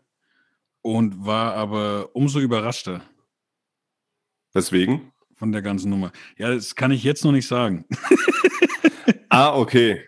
und 0.83 1.25
war 1.25 1.55
aber 1.55 2.11
umso 2.13 2.41
überraschter. 2.41 3.03
Deswegen? 4.53 5.12
Von 5.43 5.51
der 5.51 5.61
ganzen 5.61 5.91
Nummer. 5.91 6.13
Ja, 6.39 6.55
das 6.55 6.77
kann 6.77 6.93
ich 6.93 7.03
jetzt 7.03 7.25
noch 7.25 7.33
nicht 7.33 7.49
sagen. 7.49 7.85
ah, 9.29 9.57
okay. 9.57 10.01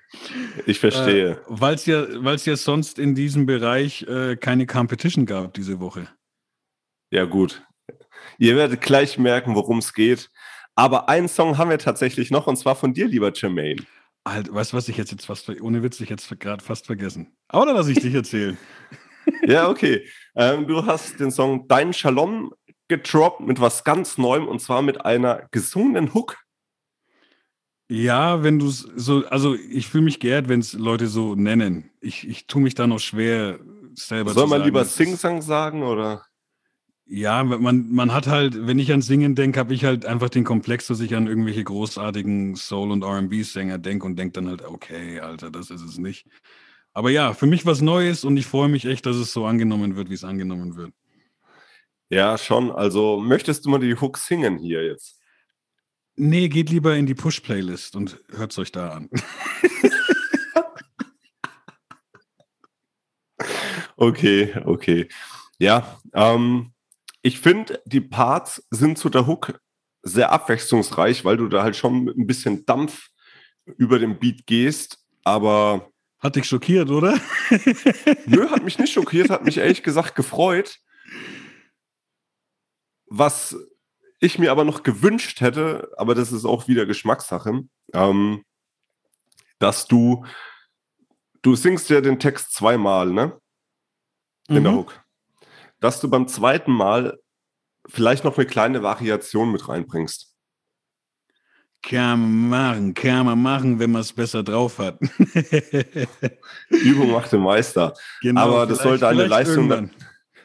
Ich 0.65 0.79
verstehe. 0.79 1.33
Äh, 1.33 1.37
Weil 1.49 1.75
es 1.75 1.87
ja, 1.87 2.07
ja 2.07 2.57
sonst 2.57 3.01
in 3.01 3.17
diesem 3.17 3.45
Bereich 3.45 4.03
äh, 4.03 4.37
keine 4.37 4.65
Competition 4.65 5.27
gab 5.27 5.53
diese 5.55 5.81
Woche. 5.81 6.07
Ja, 7.11 7.25
gut. 7.25 7.67
Ihr 8.39 8.55
werdet 8.55 8.81
gleich 8.81 9.19
merken, 9.19 9.57
worum 9.57 9.79
es 9.79 9.93
geht. 9.93 10.31
Aber 10.77 11.09
einen 11.09 11.27
Song 11.27 11.59
haben 11.59 11.71
wir 11.71 11.79
tatsächlich 11.79 12.31
noch, 12.31 12.47
und 12.47 12.57
zwar 12.57 12.77
von 12.77 12.95
dir, 12.95 13.09
lieber 13.09 13.33
Jermaine. 13.35 13.83
Halt, 14.25 14.55
weißt 14.55 14.73
du 14.73 14.77
was, 14.77 14.89
ich 14.89 14.97
jetzt, 14.97 15.11
jetzt 15.11 15.27
fast, 15.27 15.49
ohne 15.49 15.83
Witz, 15.83 16.01
ich 16.01 16.11
jetzt 16.11 16.39
gerade 16.39 16.63
fast 16.63 16.87
vergessen. 16.87 17.37
Aber 17.49 17.67
dann 17.67 17.75
lass 17.75 17.89
ich 17.89 17.99
dich 17.99 18.15
erzählen. 18.15 18.57
ja, 19.49 19.69
okay. 19.69 20.07
Ähm, 20.37 20.69
du 20.69 20.87
hast 20.87 21.19
den 21.19 21.33
Song 21.33 21.67
Dein 21.67 21.93
Shalom 21.93 22.55
gedroppt 22.89 23.41
mit 23.41 23.61
was 23.61 23.85
ganz 23.85 24.19
Neuem 24.19 24.47
und 24.47 24.61
zwar 24.61 24.83
mit 24.83 25.05
einer 25.05 25.47
gesungenen 25.51 26.15
Hook. 26.15 26.39
Ja, 27.89 28.43
wenn 28.43 28.59
du 28.59 28.71
so, 28.71 29.27
also 29.27 29.55
ich 29.55 29.89
fühle 29.89 30.05
mich 30.05 30.19
geehrt, 30.19 30.49
wenn 30.49 30.61
es 30.61 30.73
Leute 30.73 31.07
so 31.07 31.35
nennen. 31.35 31.91
Ich, 32.01 32.27
ich 32.27 32.47
tue 32.47 32.63
mich 32.63 32.75
da 32.75 32.87
noch 32.87 32.99
schwer 32.99 33.59
selber 33.95 34.33
Soll 34.33 34.47
man 34.47 34.59
sagen, 34.61 34.65
lieber 34.65 34.85
Sing-Sang 34.85 35.43
sagen 35.43 35.83
oder? 35.83 36.25
Ja, 37.07 37.45
man, 37.45 37.93
man 37.93 38.15
hat 38.15 38.27
halt, 38.27 38.67
wenn 38.67 38.79
ich 38.79 38.91
an 38.91 39.03
Singen 39.03 39.35
denke, 39.35 39.61
habe 39.61 39.75
ich 39.75 39.85
halt 39.85 40.07
einfach 40.07 40.31
den 40.31 40.45
Komplex, 40.45 40.87
dass 40.87 41.01
ich 41.01 41.15
an 41.15 41.27
irgendwelche 41.27 41.63
großartigen 41.63 42.57
Soul- 42.57 42.93
und 42.93 43.05
RB-Sänger 43.05 43.77
denke 43.77 44.07
und 44.07 44.17
denke 44.19 44.33
dann 44.33 44.49
halt, 44.49 44.65
okay, 44.65 45.21
Alter, 45.21 45.51
das 45.51 45.69
ist 45.69 45.83
es 45.83 45.99
nicht. 45.99 46.27
Aber 46.95 47.11
ja, 47.11 47.35
für 47.35 47.47
mich 47.47 47.67
was 47.67 47.83
Neues 47.83 48.25
und 48.25 48.39
ich 48.39 48.47
freue 48.47 48.69
mich 48.69 48.87
echt, 48.87 49.05
dass 49.05 49.17
es 49.17 49.33
so 49.33 49.45
angenommen 49.45 49.97
wird, 49.97 50.09
wie 50.09 50.15
es 50.15 50.25
angenommen 50.25 50.77
wird. 50.77 50.93
Ja, 52.09 52.39
schon. 52.39 52.71
Also 52.71 53.19
möchtest 53.19 53.65
du 53.65 53.71
mal 53.71 53.79
die 53.79 54.01
Hook 54.01 54.19
singen 54.19 54.59
hier 54.59 54.85
jetzt? 54.85 55.21
Nee, 56.17 56.49
geht 56.49 56.71
lieber 56.71 56.95
in 56.95 57.07
die 57.07 57.15
Push-Playlist 57.15 57.97
und 57.97 58.21
hört 58.31 58.53
es 58.53 58.59
euch 58.59 58.71
da 58.71 58.91
an. 58.91 59.11
okay, 63.97 64.55
okay. 64.65 65.09
Ja, 65.59 66.01
ähm, 66.13 66.73
ich 67.23 67.41
finde, 67.41 67.83
die 67.85 68.01
Parts 68.01 68.65
sind 68.71 68.99
zu 68.99 69.09
der 69.09 69.27
Hook 69.27 69.59
sehr 70.03 70.31
abwechslungsreich, 70.31 71.25
weil 71.25 71.37
du 71.37 71.49
da 71.49 71.63
halt 71.63 71.75
schon 71.75 72.05
mit 72.05 72.17
ein 72.17 72.27
bisschen 72.27 72.65
Dampf 72.67 73.09
über 73.79 73.99
den 73.99 74.19
Beat 74.19 74.47
gehst, 74.47 74.99
aber. 75.25 75.91
Hat 76.21 76.37
dich 76.37 76.47
schockiert, 76.47 76.91
oder? 76.91 77.19
Nö, 78.27 78.49
hat 78.49 78.65
mich 78.65 78.79
nicht 78.79 78.93
schockiert, 78.93 79.31
hat 79.31 79.45
mich 79.45 79.59
ehrlich 79.59 79.83
gesagt 79.83 80.15
gefreut. 80.15 80.79
Was 83.07 83.57
ich 84.21 84.39
mir 84.39 84.51
aber 84.51 84.65
noch 84.65 84.83
gewünscht 84.83 85.41
hätte, 85.41 85.93
aber 85.97 86.15
das 86.15 86.33
ist 86.33 86.45
auch 86.45 86.69
wieder 86.69 86.87
Geschmackssache, 86.87 87.63
ähm, 87.93 88.45
dass 89.59 89.87
du, 89.87 90.25
du 91.43 91.55
singst 91.55 91.91
ja 91.91 92.01
den 92.01 92.19
Text 92.19 92.53
zweimal, 92.53 93.11
ne? 93.11 93.39
In 94.49 94.61
mhm. 94.61 94.65
der 94.65 94.73
Hook 94.75 95.05
dass 95.85 96.01
du 96.01 96.09
beim 96.09 96.27
zweiten 96.29 96.73
Mal 96.73 97.19
vielleicht 97.87 98.25
noch 98.25 98.39
eine 98.39 98.47
kleine 98.47 98.83
Variation 98.83 99.53
mit 99.53 99.69
reinbringst. 99.69 100.35
Kann 101.83 102.21
man 102.21 102.49
machen, 102.49 102.95
kann 102.95 103.27
man 103.27 103.43
machen, 103.43 103.79
wenn 103.79 103.93
man 103.93 104.01
es 104.01 104.15
besser 104.15 104.43
drauf 104.43 104.79
hat. 104.79 104.99
Übung 106.71 107.11
macht 107.11 107.33
den 107.33 107.43
Meister. 107.43 107.93
Genau, 108.23 108.41
Aber 108.41 108.67
das 108.67 108.79
soll, 108.79 108.99
deine 108.99 109.27
Leistung, 109.27 109.91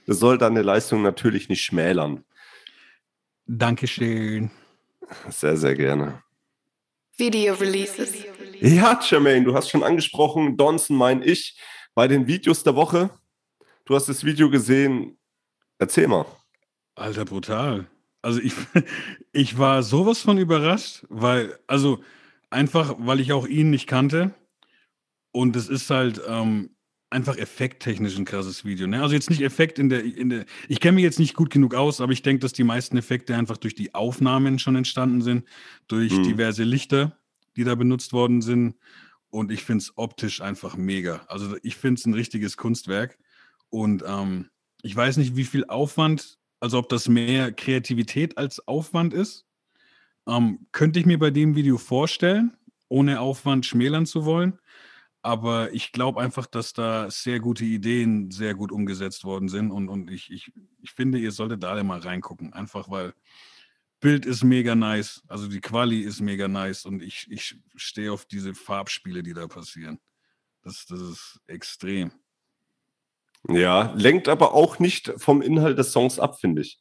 das 0.05 0.19
soll 0.19 0.37
deine 0.37 0.61
Leistung 0.61 1.01
natürlich 1.01 1.47
nicht 1.47 1.63
schmälern. 1.63 2.25
Dankeschön. 3.51 4.51
Sehr, 5.29 5.57
sehr 5.57 5.75
gerne. 5.75 6.21
Video 7.17 7.55
Releases. 7.55 8.13
Ja, 8.61 8.99
Jermaine, 9.01 9.45
du 9.45 9.55
hast 9.55 9.69
schon 9.69 9.83
angesprochen, 9.83 10.55
Donson 10.55 10.95
mein 10.95 11.21
ich, 11.21 11.59
bei 11.95 12.07
den 12.07 12.27
Videos 12.27 12.63
der 12.63 12.75
Woche. 12.75 13.09
Du 13.85 13.95
hast 13.95 14.07
das 14.07 14.23
Video 14.23 14.49
gesehen, 14.49 15.19
Erzähl 15.79 16.07
mal. 16.09 16.25
Alter, 16.95 17.23
brutal. 17.23 17.87
Also 18.21 18.41
ich, 18.41 18.53
ich 19.31 19.57
war 19.57 19.81
sowas 19.81 20.19
von 20.19 20.37
überrascht, 20.37 21.05
weil, 21.09 21.57
also 21.67 22.03
einfach, 22.49 22.95
weil 22.99 23.21
ich 23.21 23.31
auch 23.31 23.47
ihn 23.47 23.69
nicht 23.69 23.87
kannte. 23.87 24.35
Und 25.31 25.55
es 25.55 25.69
ist 25.69 25.89
halt 25.89 26.21
ähm, 26.27 26.75
einfach 27.09 27.37
effekttechnisch 27.37 28.17
ein 28.17 28.25
krasses 28.25 28.65
Video. 28.65 28.87
Ne? 28.87 29.01
Also 29.01 29.15
jetzt 29.15 29.29
nicht 29.29 29.41
Effekt 29.41 29.79
in 29.79 29.89
der, 29.89 30.03
in 30.03 30.29
der, 30.29 30.45
ich 30.67 30.79
kenne 30.79 30.95
mich 30.95 31.03
jetzt 31.03 31.19
nicht 31.19 31.33
gut 31.33 31.49
genug 31.49 31.73
aus, 31.73 32.01
aber 32.01 32.11
ich 32.11 32.21
denke, 32.21 32.41
dass 32.41 32.53
die 32.53 32.63
meisten 32.63 32.97
Effekte 32.97 33.35
einfach 33.35 33.57
durch 33.57 33.75
die 33.75 33.95
Aufnahmen 33.95 34.59
schon 34.59 34.75
entstanden 34.75 35.21
sind, 35.21 35.45
durch 35.87 36.13
mhm. 36.13 36.23
diverse 36.23 36.63
Lichter, 36.63 37.17
die 37.55 37.63
da 37.63 37.75
benutzt 37.75 38.13
worden 38.13 38.41
sind. 38.41 38.75
Und 39.31 39.51
ich 39.51 39.63
finde 39.63 39.83
es 39.83 39.93
optisch 39.95 40.41
einfach 40.41 40.77
mega. 40.77 41.21
Also 41.27 41.55
ich 41.63 41.75
finde 41.75 41.99
es 41.99 42.05
ein 42.05 42.13
richtiges 42.13 42.57
Kunstwerk. 42.57 43.17
Und 43.69 44.03
ähm, 44.05 44.49
ich 44.81 44.95
weiß 44.95 45.17
nicht, 45.17 45.35
wie 45.35 45.43
viel 45.43 45.65
Aufwand, 45.65 46.37
also 46.59 46.77
ob 46.79 46.89
das 46.89 47.07
mehr 47.07 47.51
Kreativität 47.51 48.37
als 48.37 48.67
Aufwand 48.67 49.13
ist. 49.13 49.45
Ähm, 50.27 50.67
könnte 50.71 50.99
ich 50.99 51.05
mir 51.05 51.17
bei 51.17 51.31
dem 51.31 51.55
Video 51.55 51.77
vorstellen, 51.77 52.55
ohne 52.87 53.19
Aufwand 53.19 53.65
schmälern 53.65 54.05
zu 54.05 54.25
wollen. 54.25 54.59
Aber 55.21 55.73
ich 55.73 55.91
glaube 55.91 56.21
einfach, 56.21 56.45
dass 56.45 56.73
da 56.73 57.11
sehr 57.11 57.39
gute 57.39 57.65
Ideen 57.65 58.31
sehr 58.31 58.55
gut 58.55 58.71
umgesetzt 58.71 59.25
worden 59.25 59.49
sind. 59.49 59.71
Und, 59.71 59.89
und 59.89 60.09
ich, 60.09 60.31
ich, 60.31 60.51
ich 60.81 60.91
finde, 60.91 61.19
ihr 61.19 61.31
solltet 61.31 61.63
da 61.63 61.81
mal 61.83 61.99
reingucken. 61.99 62.53
Einfach 62.53 62.89
weil 62.89 63.13
Bild 63.99 64.25
ist 64.25 64.43
mega 64.43 64.75
nice. 64.75 65.21
Also 65.27 65.47
die 65.47 65.59
Quali 65.59 66.01
ist 66.01 66.21
mega 66.21 66.47
nice. 66.47 66.85
Und 66.85 67.03
ich, 67.03 67.27
ich 67.29 67.57
stehe 67.75 68.13
auf 68.13 68.25
diese 68.25 68.53
Farbspiele, 68.53 69.23
die 69.23 69.33
da 69.33 69.47
passieren. 69.47 69.99
Das, 70.63 70.85
das 70.85 71.01
ist 71.01 71.39
extrem. 71.47 72.11
Ja, 73.47 73.93
lenkt 73.95 74.27
aber 74.27 74.53
auch 74.53 74.79
nicht 74.79 75.13
vom 75.17 75.41
Inhalt 75.41 75.77
des 75.77 75.91
Songs 75.91 76.19
ab, 76.19 76.39
finde 76.39 76.61
ich. 76.61 76.79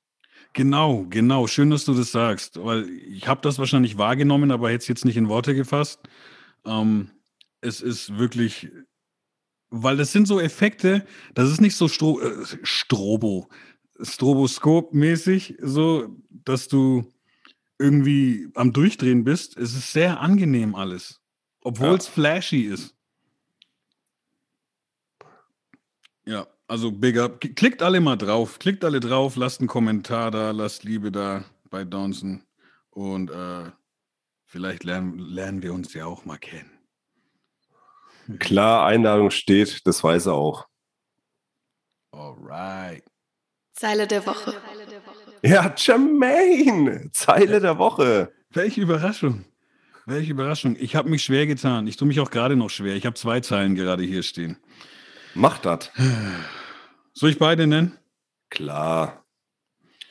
Genau, 0.53 1.07
genau. 1.09 1.47
Schön, 1.47 1.71
dass 1.71 1.85
du 1.85 1.95
das 1.95 2.11
sagst, 2.11 2.63
weil 2.63 2.89
ich 2.89 3.29
habe 3.29 3.41
das 3.43 3.59
wahrscheinlich 3.59 3.99
wahrgenommen, 3.99 4.51
aber 4.51 4.71
hätte 4.71 4.83
es 4.83 4.89
jetzt 4.89 5.05
nicht 5.05 5.17
in 5.17 5.29
Worte 5.29 5.55
gefasst. 5.55 6.01
Ähm, 6.65 7.11
es 7.61 7.81
ist 7.81 8.19
wirklich, 8.19 8.71
weil 9.71 9.97
das 9.97 10.13
sind 10.13 10.27
so 10.27 10.41
Effekte, 10.41 11.07
das 11.35 11.51
ist 11.51 11.61
nicht 11.61 11.77
so 11.77 11.89
Stro 11.89 12.21
äh, 12.21 12.45
Strobo, 12.63 13.49
Stroboskop-mäßig, 14.01 15.57
so, 15.61 16.17
dass 16.31 16.69
du 16.69 17.13
irgendwie 17.79 18.49
am 18.55 18.73
Durchdrehen 18.73 19.25
bist. 19.25 19.57
Es 19.57 19.75
ist 19.75 19.93
sehr 19.93 20.21
angenehm 20.21 20.75
alles, 20.75 21.21
obwohl 21.61 21.97
es 21.97 22.07
ja. 22.07 22.13
flashy 22.13 22.63
ist. 22.63 22.95
Ja, 26.25 26.47
also 26.67 26.93
big 26.93 27.19
up. 27.19 27.41
Klickt 27.41 27.83
alle 27.83 28.01
mal 28.01 28.17
drauf. 28.17 28.59
Klickt 28.59 28.85
alle 28.85 29.01
drauf, 29.01 29.37
lasst 29.37 29.61
einen 29.61 29.69
Kommentar 29.69 30.31
da, 30.31 30.51
lasst 30.51 30.85
Liebe 30.85 31.11
da 31.11 31.45
bei 31.71 31.85
Donson. 31.85 32.43
Und 32.91 33.31
äh, 33.31 33.71
vielleicht 34.45 34.85
lernen, 34.85 35.19
lernen 35.19 35.63
wir 35.63 35.73
uns 35.73 35.95
ja 35.95 36.05
auch 36.05 36.27
mal 36.27 36.37
kennen. 36.37 36.78
Klar, 38.39 38.87
Einladung 38.87 39.31
steht, 39.31 39.87
das 39.87 40.05
weiß 40.05 40.27
er 40.27 40.35
auch. 40.35 40.67
Alright. 42.13 43.05
Zeile 43.73 44.07
der 44.07 44.27
Woche. 44.27 44.55
Ja, 45.43 45.73
Jermaine, 45.77 47.11
Zeile 47.13 47.61
der 47.61 47.79
Woche. 47.79 48.33
Welche 48.51 48.81
Überraschung. 48.81 49.45
Welche 50.05 50.33
Überraschung. 50.33 50.77
Ich 50.79 50.97
habe 50.97 51.11
mich 51.11 51.23
schwer 51.23 51.47
getan. 51.47 51.87
Ich 51.87 51.97
tue 51.97 52.09
mich 52.09 52.19
auch 52.21 52.31
gerade 52.31 52.57
noch 52.57 52.71
schwer. 52.71 52.97
Ich 52.97 53.07
habe 53.07 53.15
zwei 53.15 53.41
Zeilen 53.41 53.75
gerade 53.75 54.03
hier 54.03 54.23
stehen. 54.23 54.59
Mach 55.35 55.59
das. 55.59 55.91
Soll 57.13 57.31
ich 57.31 57.39
beide 57.39 57.67
nennen? 57.67 57.99
Klar. 58.51 59.25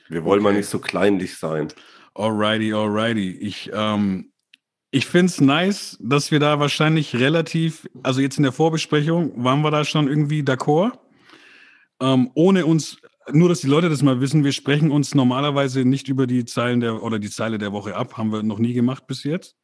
Wir 0.08 0.24
wollen 0.24 0.40
okay. 0.40 0.54
mal 0.54 0.58
nicht 0.58 0.70
so 0.70 0.80
kleinlich 0.80 1.38
sein. 1.38 1.74
Alrighty, 2.14 2.74
alrighty. 2.74 3.32
Ich, 3.32 3.70
ähm, 3.74 4.32
ich 4.92 5.06
finde 5.06 5.28
es 5.28 5.42
nice, 5.42 5.98
dass 6.00 6.32
wir 6.32 6.40
da 6.40 6.60
wahrscheinlich 6.60 7.16
relativ, 7.16 7.88
also 8.04 8.22
jetzt 8.22 8.38
in 8.38 8.44
der 8.44 8.52
Vorbesprechung, 8.52 9.44
waren 9.44 9.62
wir 9.62 9.72
da 9.72 9.84
schon 9.84 10.08
irgendwie 10.08 10.42
d'accord. 10.42 10.98
Ähm, 12.00 12.32
ohne 12.36 12.66
uns, 12.66 12.98
nur 13.32 13.50
dass 13.50 13.62
die 13.62 13.68
Leute 13.68 13.90
das 13.90 14.02
mal 14.02 14.22
wissen, 14.22 14.44
wir 14.44 14.52
sprechen 14.52 14.92
uns 14.92 15.16
normalerweise 15.16 15.84
nicht 15.84 16.08
über 16.08 16.28
die 16.28 16.46
Zeilen 16.46 16.80
der 16.80 17.04
oder 17.04 17.20
die 17.20 17.30
Zeile 17.30 17.58
der 17.58 17.74
Woche 17.74 17.96
ab, 17.96 18.18
haben 18.18 18.32
wir 18.32 18.44
noch 18.44 18.60
nie 18.60 18.74
gemacht 18.74 19.08
bis 19.08 19.24
jetzt. 19.24 19.56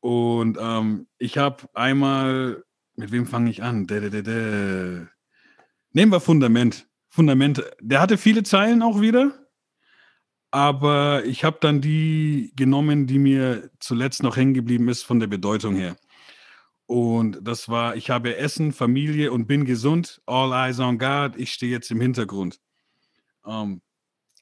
Und 0.00 0.56
ähm, 0.58 1.06
ich 1.18 1.36
habe 1.36 1.64
einmal 1.74 2.64
mit 3.00 3.12
wem 3.12 3.26
fange 3.26 3.50
ich 3.50 3.62
an? 3.62 3.86
Dä, 3.86 4.00
dä, 4.00 4.22
dä, 4.22 5.06
Nehmen 5.92 6.12
wir 6.12 6.20
Fundament. 6.20 6.86
Fundament. 7.08 7.62
Der 7.80 8.00
hatte 8.00 8.18
viele 8.18 8.42
Zeilen 8.42 8.82
auch 8.82 9.00
wieder. 9.00 9.39
Aber 10.50 11.24
ich 11.24 11.44
habe 11.44 11.58
dann 11.60 11.80
die 11.80 12.52
genommen, 12.56 13.06
die 13.06 13.18
mir 13.18 13.70
zuletzt 13.78 14.22
noch 14.22 14.36
hängen 14.36 14.54
geblieben 14.54 14.88
ist 14.88 15.02
von 15.02 15.20
der 15.20 15.28
Bedeutung 15.28 15.76
her. 15.76 15.96
Und 16.86 17.38
das 17.42 17.68
war, 17.68 17.94
ich 17.94 18.10
habe 18.10 18.36
Essen, 18.36 18.72
Familie 18.72 19.30
und 19.30 19.46
bin 19.46 19.64
gesund. 19.64 20.20
All 20.26 20.52
eyes 20.52 20.80
on 20.80 20.98
God. 20.98 21.36
Ich 21.36 21.52
stehe 21.52 21.70
jetzt 21.70 21.90
im 21.92 22.00
Hintergrund. 22.00 22.58
Ähm, 23.46 23.80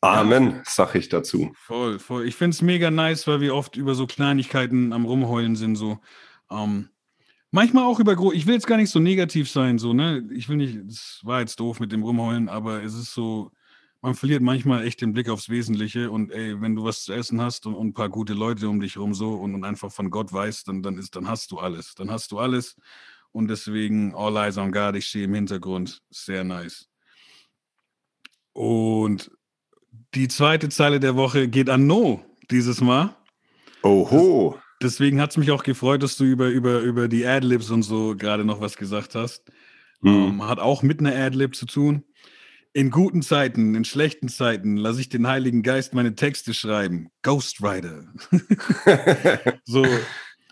Amen, 0.01 0.51
ja, 0.51 0.63
sag 0.65 0.95
ich 0.95 1.09
dazu. 1.09 1.53
Voll, 1.55 1.99
voll. 1.99 2.27
Ich 2.27 2.37
finde 2.37 2.55
es 2.55 2.63
mega 2.63 2.91
nice, 2.91 3.27
weil 3.27 3.41
wir 3.41 3.55
oft 3.55 3.77
über 3.77 3.95
so 3.95 4.07
Kleinigkeiten 4.07 4.93
am 4.93 5.05
Rumheulen 5.05 5.57
sind. 5.57 5.77
So. 5.77 5.99
Ähm, 6.51 6.89
manchmal 7.51 7.85
auch 7.85 8.01
über 8.01 8.17
ich 8.33 8.47
will 8.47 8.55
jetzt 8.55 8.67
gar 8.67 8.77
nicht 8.77 8.91
so 8.91 9.01
negativ 9.01 9.51
sein, 9.51 9.79
so, 9.79 9.93
ne? 9.93 10.27
Ich 10.33 10.49
will 10.49 10.57
nicht, 10.57 10.77
es 10.89 11.21
war 11.25 11.41
jetzt 11.41 11.61
doof 11.61 11.81
mit 11.81 11.93
dem 11.93 12.03
Rumheulen, 12.03 12.49
aber 12.49 12.83
es 12.83 12.95
ist 12.95 13.13
so, 13.13 13.51
man 14.01 14.15
verliert 14.15 14.43
manchmal 14.43 14.87
echt 14.87 15.01
den 15.01 15.13
Blick 15.13 15.29
aufs 15.29 15.49
Wesentliche 15.49 16.11
und 16.11 16.31
ey, 16.31 16.61
wenn 16.61 16.77
du 16.77 16.85
was 16.85 17.05
zu 17.05 17.13
essen 17.13 17.41
hast 17.41 17.67
und, 17.67 17.75
und 17.75 17.89
ein 17.89 17.95
paar 17.95 18.09
gute 18.09 18.33
Leute 18.33 18.69
um 18.69 18.81
dich 18.81 18.97
rum 18.97 19.13
so 19.15 19.35
und, 19.35 19.55
und, 19.55 19.65
einfach 19.65 19.91
von 19.91 20.11
Gott 20.11 20.33
weißt, 20.33 20.69
dann, 20.69 20.83
dann, 20.83 20.99
ist, 20.99 21.17
dann 21.17 21.29
hast 21.29 21.51
du 21.51 21.59
alles. 21.59 21.95
Dann 21.95 22.11
hast 22.11 22.31
du 22.31 22.39
alles. 22.39 22.77
Und 23.33 23.49
deswegen 23.49 24.15
All 24.15 24.37
Eyes 24.37 24.57
on 24.57 24.73
God, 24.73 24.95
ich 24.97 25.07
stehe 25.07 25.25
im 25.25 25.35
Hintergrund. 25.35 26.03
Sehr 26.11 26.45
nice. 26.45 26.89
Und 28.53 29.31
die 30.15 30.29
zweite 30.29 30.69
Zeile 30.69 31.01
der 31.01 31.17
Woche 31.17 31.49
geht 31.49 31.69
an 31.69 31.87
No 31.87 32.25
dieses 32.51 32.81
Mal. 32.81 33.15
Oho. 33.83 34.55
Das, 34.81 34.93
deswegen 34.95 35.21
hat 35.21 35.31
es 35.31 35.37
mich 35.37 35.51
auch 35.51 35.63
gefreut, 35.63 36.03
dass 36.03 36.17
du 36.17 36.25
über, 36.25 36.49
über, 36.49 36.81
über 36.81 37.09
die 37.09 37.27
Adlibs 37.27 37.71
und 37.71 37.83
so 37.83 38.17
gerade 38.17 38.45
noch 38.45 38.61
was 38.61 38.77
gesagt 38.77 39.15
hast. 39.15 39.51
Mhm. 40.01 40.15
Um, 40.15 40.29
ähm, 40.29 40.49
hat 40.49 40.61
auch 40.61 40.83
mit 40.83 41.01
einer 41.01 41.15
Adlib 41.15 41.57
zu 41.57 41.67
tun. 41.67 42.05
In 42.75 42.91
guten 42.91 43.23
Zeiten, 43.23 43.75
in 43.75 43.85
schlechten 43.85 44.29
Zeiten 44.29 44.77
lasse 44.77 45.01
ich 45.01 45.09
den 45.09 45.27
Heiligen 45.27 45.63
Geist 45.63 45.95
meine 45.95 46.15
Texte 46.15 46.53
schreiben. 46.53 47.09
Ghostwriter. 47.23 48.05
so. 49.65 49.87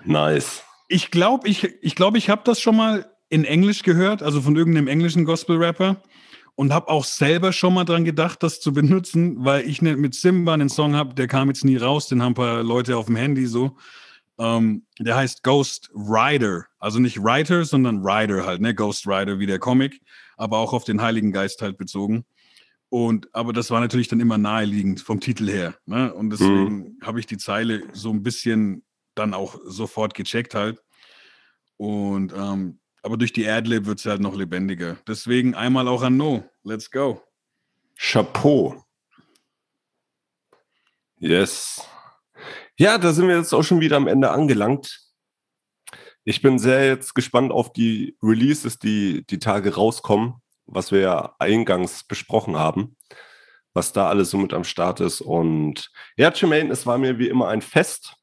Nice. 0.04 0.62
Ich 0.88 1.10
glaube, 1.10 1.46
ich, 1.48 1.64
ich, 1.82 1.94
glaub, 1.94 2.16
ich 2.16 2.30
habe 2.30 2.42
das 2.44 2.60
schon 2.60 2.76
mal 2.76 3.10
in 3.28 3.44
Englisch 3.44 3.82
gehört, 3.82 4.22
also 4.22 4.40
von 4.40 4.56
irgendeinem 4.56 4.88
englischen 4.88 5.24
Gospel-Rapper. 5.24 6.02
Und 6.54 6.72
habe 6.72 6.88
auch 6.88 7.04
selber 7.04 7.52
schon 7.52 7.74
mal 7.74 7.84
dran 7.84 8.06
gedacht, 8.06 8.42
das 8.42 8.60
zu 8.60 8.72
benutzen, 8.72 9.44
weil 9.44 9.68
ich 9.68 9.82
ne, 9.82 9.94
mit 9.94 10.14
Simba 10.14 10.54
einen 10.54 10.70
Song 10.70 10.96
habe, 10.96 11.14
der 11.14 11.26
kam 11.26 11.48
jetzt 11.48 11.66
nie 11.66 11.76
raus, 11.76 12.08
den 12.08 12.22
haben 12.22 12.32
ein 12.32 12.34
paar 12.34 12.62
Leute 12.62 12.96
auf 12.96 13.06
dem 13.06 13.16
Handy 13.16 13.44
so. 13.44 13.76
Ähm, 14.38 14.86
der 14.98 15.16
heißt 15.16 15.42
Ghost 15.42 15.90
Rider. 15.94 16.64
Also 16.78 16.98
nicht 16.98 17.22
Writer, 17.22 17.66
sondern 17.66 18.06
Rider 18.06 18.46
halt, 18.46 18.62
ne? 18.62 18.74
Ghost 18.74 19.06
Rider 19.06 19.38
wie 19.38 19.44
der 19.44 19.58
Comic 19.58 20.00
aber 20.36 20.58
auch 20.58 20.72
auf 20.72 20.84
den 20.84 21.02
Heiligen 21.02 21.32
Geist 21.32 21.62
halt 21.62 21.76
bezogen. 21.78 22.24
Und 22.88 23.34
aber 23.34 23.52
das 23.52 23.70
war 23.70 23.80
natürlich 23.80 24.08
dann 24.08 24.20
immer 24.20 24.38
naheliegend 24.38 25.00
vom 25.00 25.20
Titel 25.20 25.48
her. 25.48 25.74
Ne? 25.86 26.12
Und 26.14 26.30
deswegen 26.30 26.76
mhm. 26.76 26.98
habe 27.02 27.18
ich 27.18 27.26
die 27.26 27.38
Zeile 27.38 27.82
so 27.92 28.10
ein 28.10 28.22
bisschen 28.22 28.84
dann 29.14 29.34
auch 29.34 29.58
sofort 29.64 30.14
gecheckt 30.14 30.54
halt. 30.54 30.82
Und 31.76 32.32
ähm, 32.32 32.78
aber 33.02 33.16
durch 33.16 33.32
die 33.32 33.48
Adlib 33.48 33.86
wird 33.86 33.98
es 33.98 34.06
halt 34.06 34.20
noch 34.20 34.34
lebendiger. 34.34 34.96
Deswegen 35.06 35.54
einmal 35.54 35.88
auch 35.88 36.02
an 36.02 36.16
No. 36.16 36.44
Let's 36.62 36.90
go. 36.90 37.22
Chapeau. 37.96 38.84
Yes. 41.18 41.82
Ja, 42.78 42.98
da 42.98 43.12
sind 43.12 43.28
wir 43.28 43.36
jetzt 43.36 43.54
auch 43.54 43.62
schon 43.62 43.80
wieder 43.80 43.96
am 43.96 44.06
Ende 44.06 44.30
angelangt. 44.30 45.05
Ich 46.28 46.42
bin 46.42 46.58
sehr 46.58 46.84
jetzt 46.84 47.14
gespannt 47.14 47.52
auf 47.52 47.72
die 47.72 48.16
Releases, 48.20 48.80
die 48.80 49.24
die 49.30 49.38
Tage 49.38 49.76
rauskommen, 49.76 50.34
was 50.66 50.90
wir 50.90 50.98
ja 50.98 51.36
eingangs 51.38 52.02
besprochen 52.02 52.56
haben, 52.56 52.96
was 53.74 53.92
da 53.92 54.08
alles 54.08 54.30
so 54.30 54.36
mit 54.36 54.52
am 54.52 54.64
Start 54.64 54.98
ist. 54.98 55.20
Und 55.20 55.88
ja, 56.16 56.32
Jermaine, 56.34 56.72
es 56.72 56.84
war 56.84 56.98
mir 56.98 57.20
wie 57.20 57.28
immer 57.28 57.46
ein 57.46 57.62
Fest. 57.62 58.16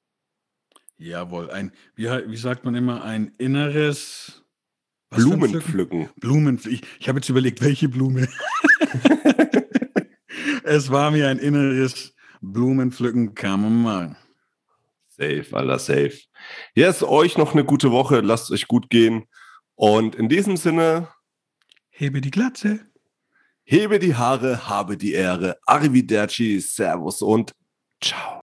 Jawohl, 0.97 1.49
ein, 1.49 1.71
wie, 1.95 2.09
wie 2.27 2.35
sagt 2.35 2.65
man 2.65 2.75
immer, 2.75 3.05
ein 3.05 3.31
inneres 3.37 4.43
Blumenpflücken. 5.09 6.09
Blumenpflücken. 6.19 6.83
Ich, 6.83 6.99
ich 6.99 7.07
habe 7.07 7.19
jetzt 7.19 7.29
überlegt, 7.29 7.61
welche 7.61 7.87
Blume. 7.87 8.27
es 10.63 10.91
war 10.91 11.09
mir 11.09 11.29
ein 11.29 11.39
inneres 11.39 12.13
Blumenpflücken, 12.41 13.33
kann 13.33 13.61
man 13.61 13.81
mal. 13.81 14.17
Safe, 15.23 15.55
Alter, 15.55 15.79
safe. 15.79 16.19
Yes, 16.75 17.01
euch 17.01 17.37
noch 17.37 17.53
eine 17.53 17.63
gute 17.63 17.91
Woche. 17.91 18.19
Lasst 18.19 18.51
euch 18.51 18.67
gut 18.67 18.89
gehen. 18.89 19.25
Und 19.75 20.15
in 20.15 20.27
diesem 20.27 20.57
Sinne. 20.57 21.07
Hebe 21.89 22.19
die 22.19 22.31
Glatze. 22.31 22.79
Hebe 23.63 23.99
die 23.99 24.15
Haare, 24.15 24.67
habe 24.67 24.97
die 24.97 25.13
Ehre. 25.13 25.57
Arrivederci, 25.65 26.59
Servus 26.59 27.21
und 27.21 27.53
ciao. 28.01 28.41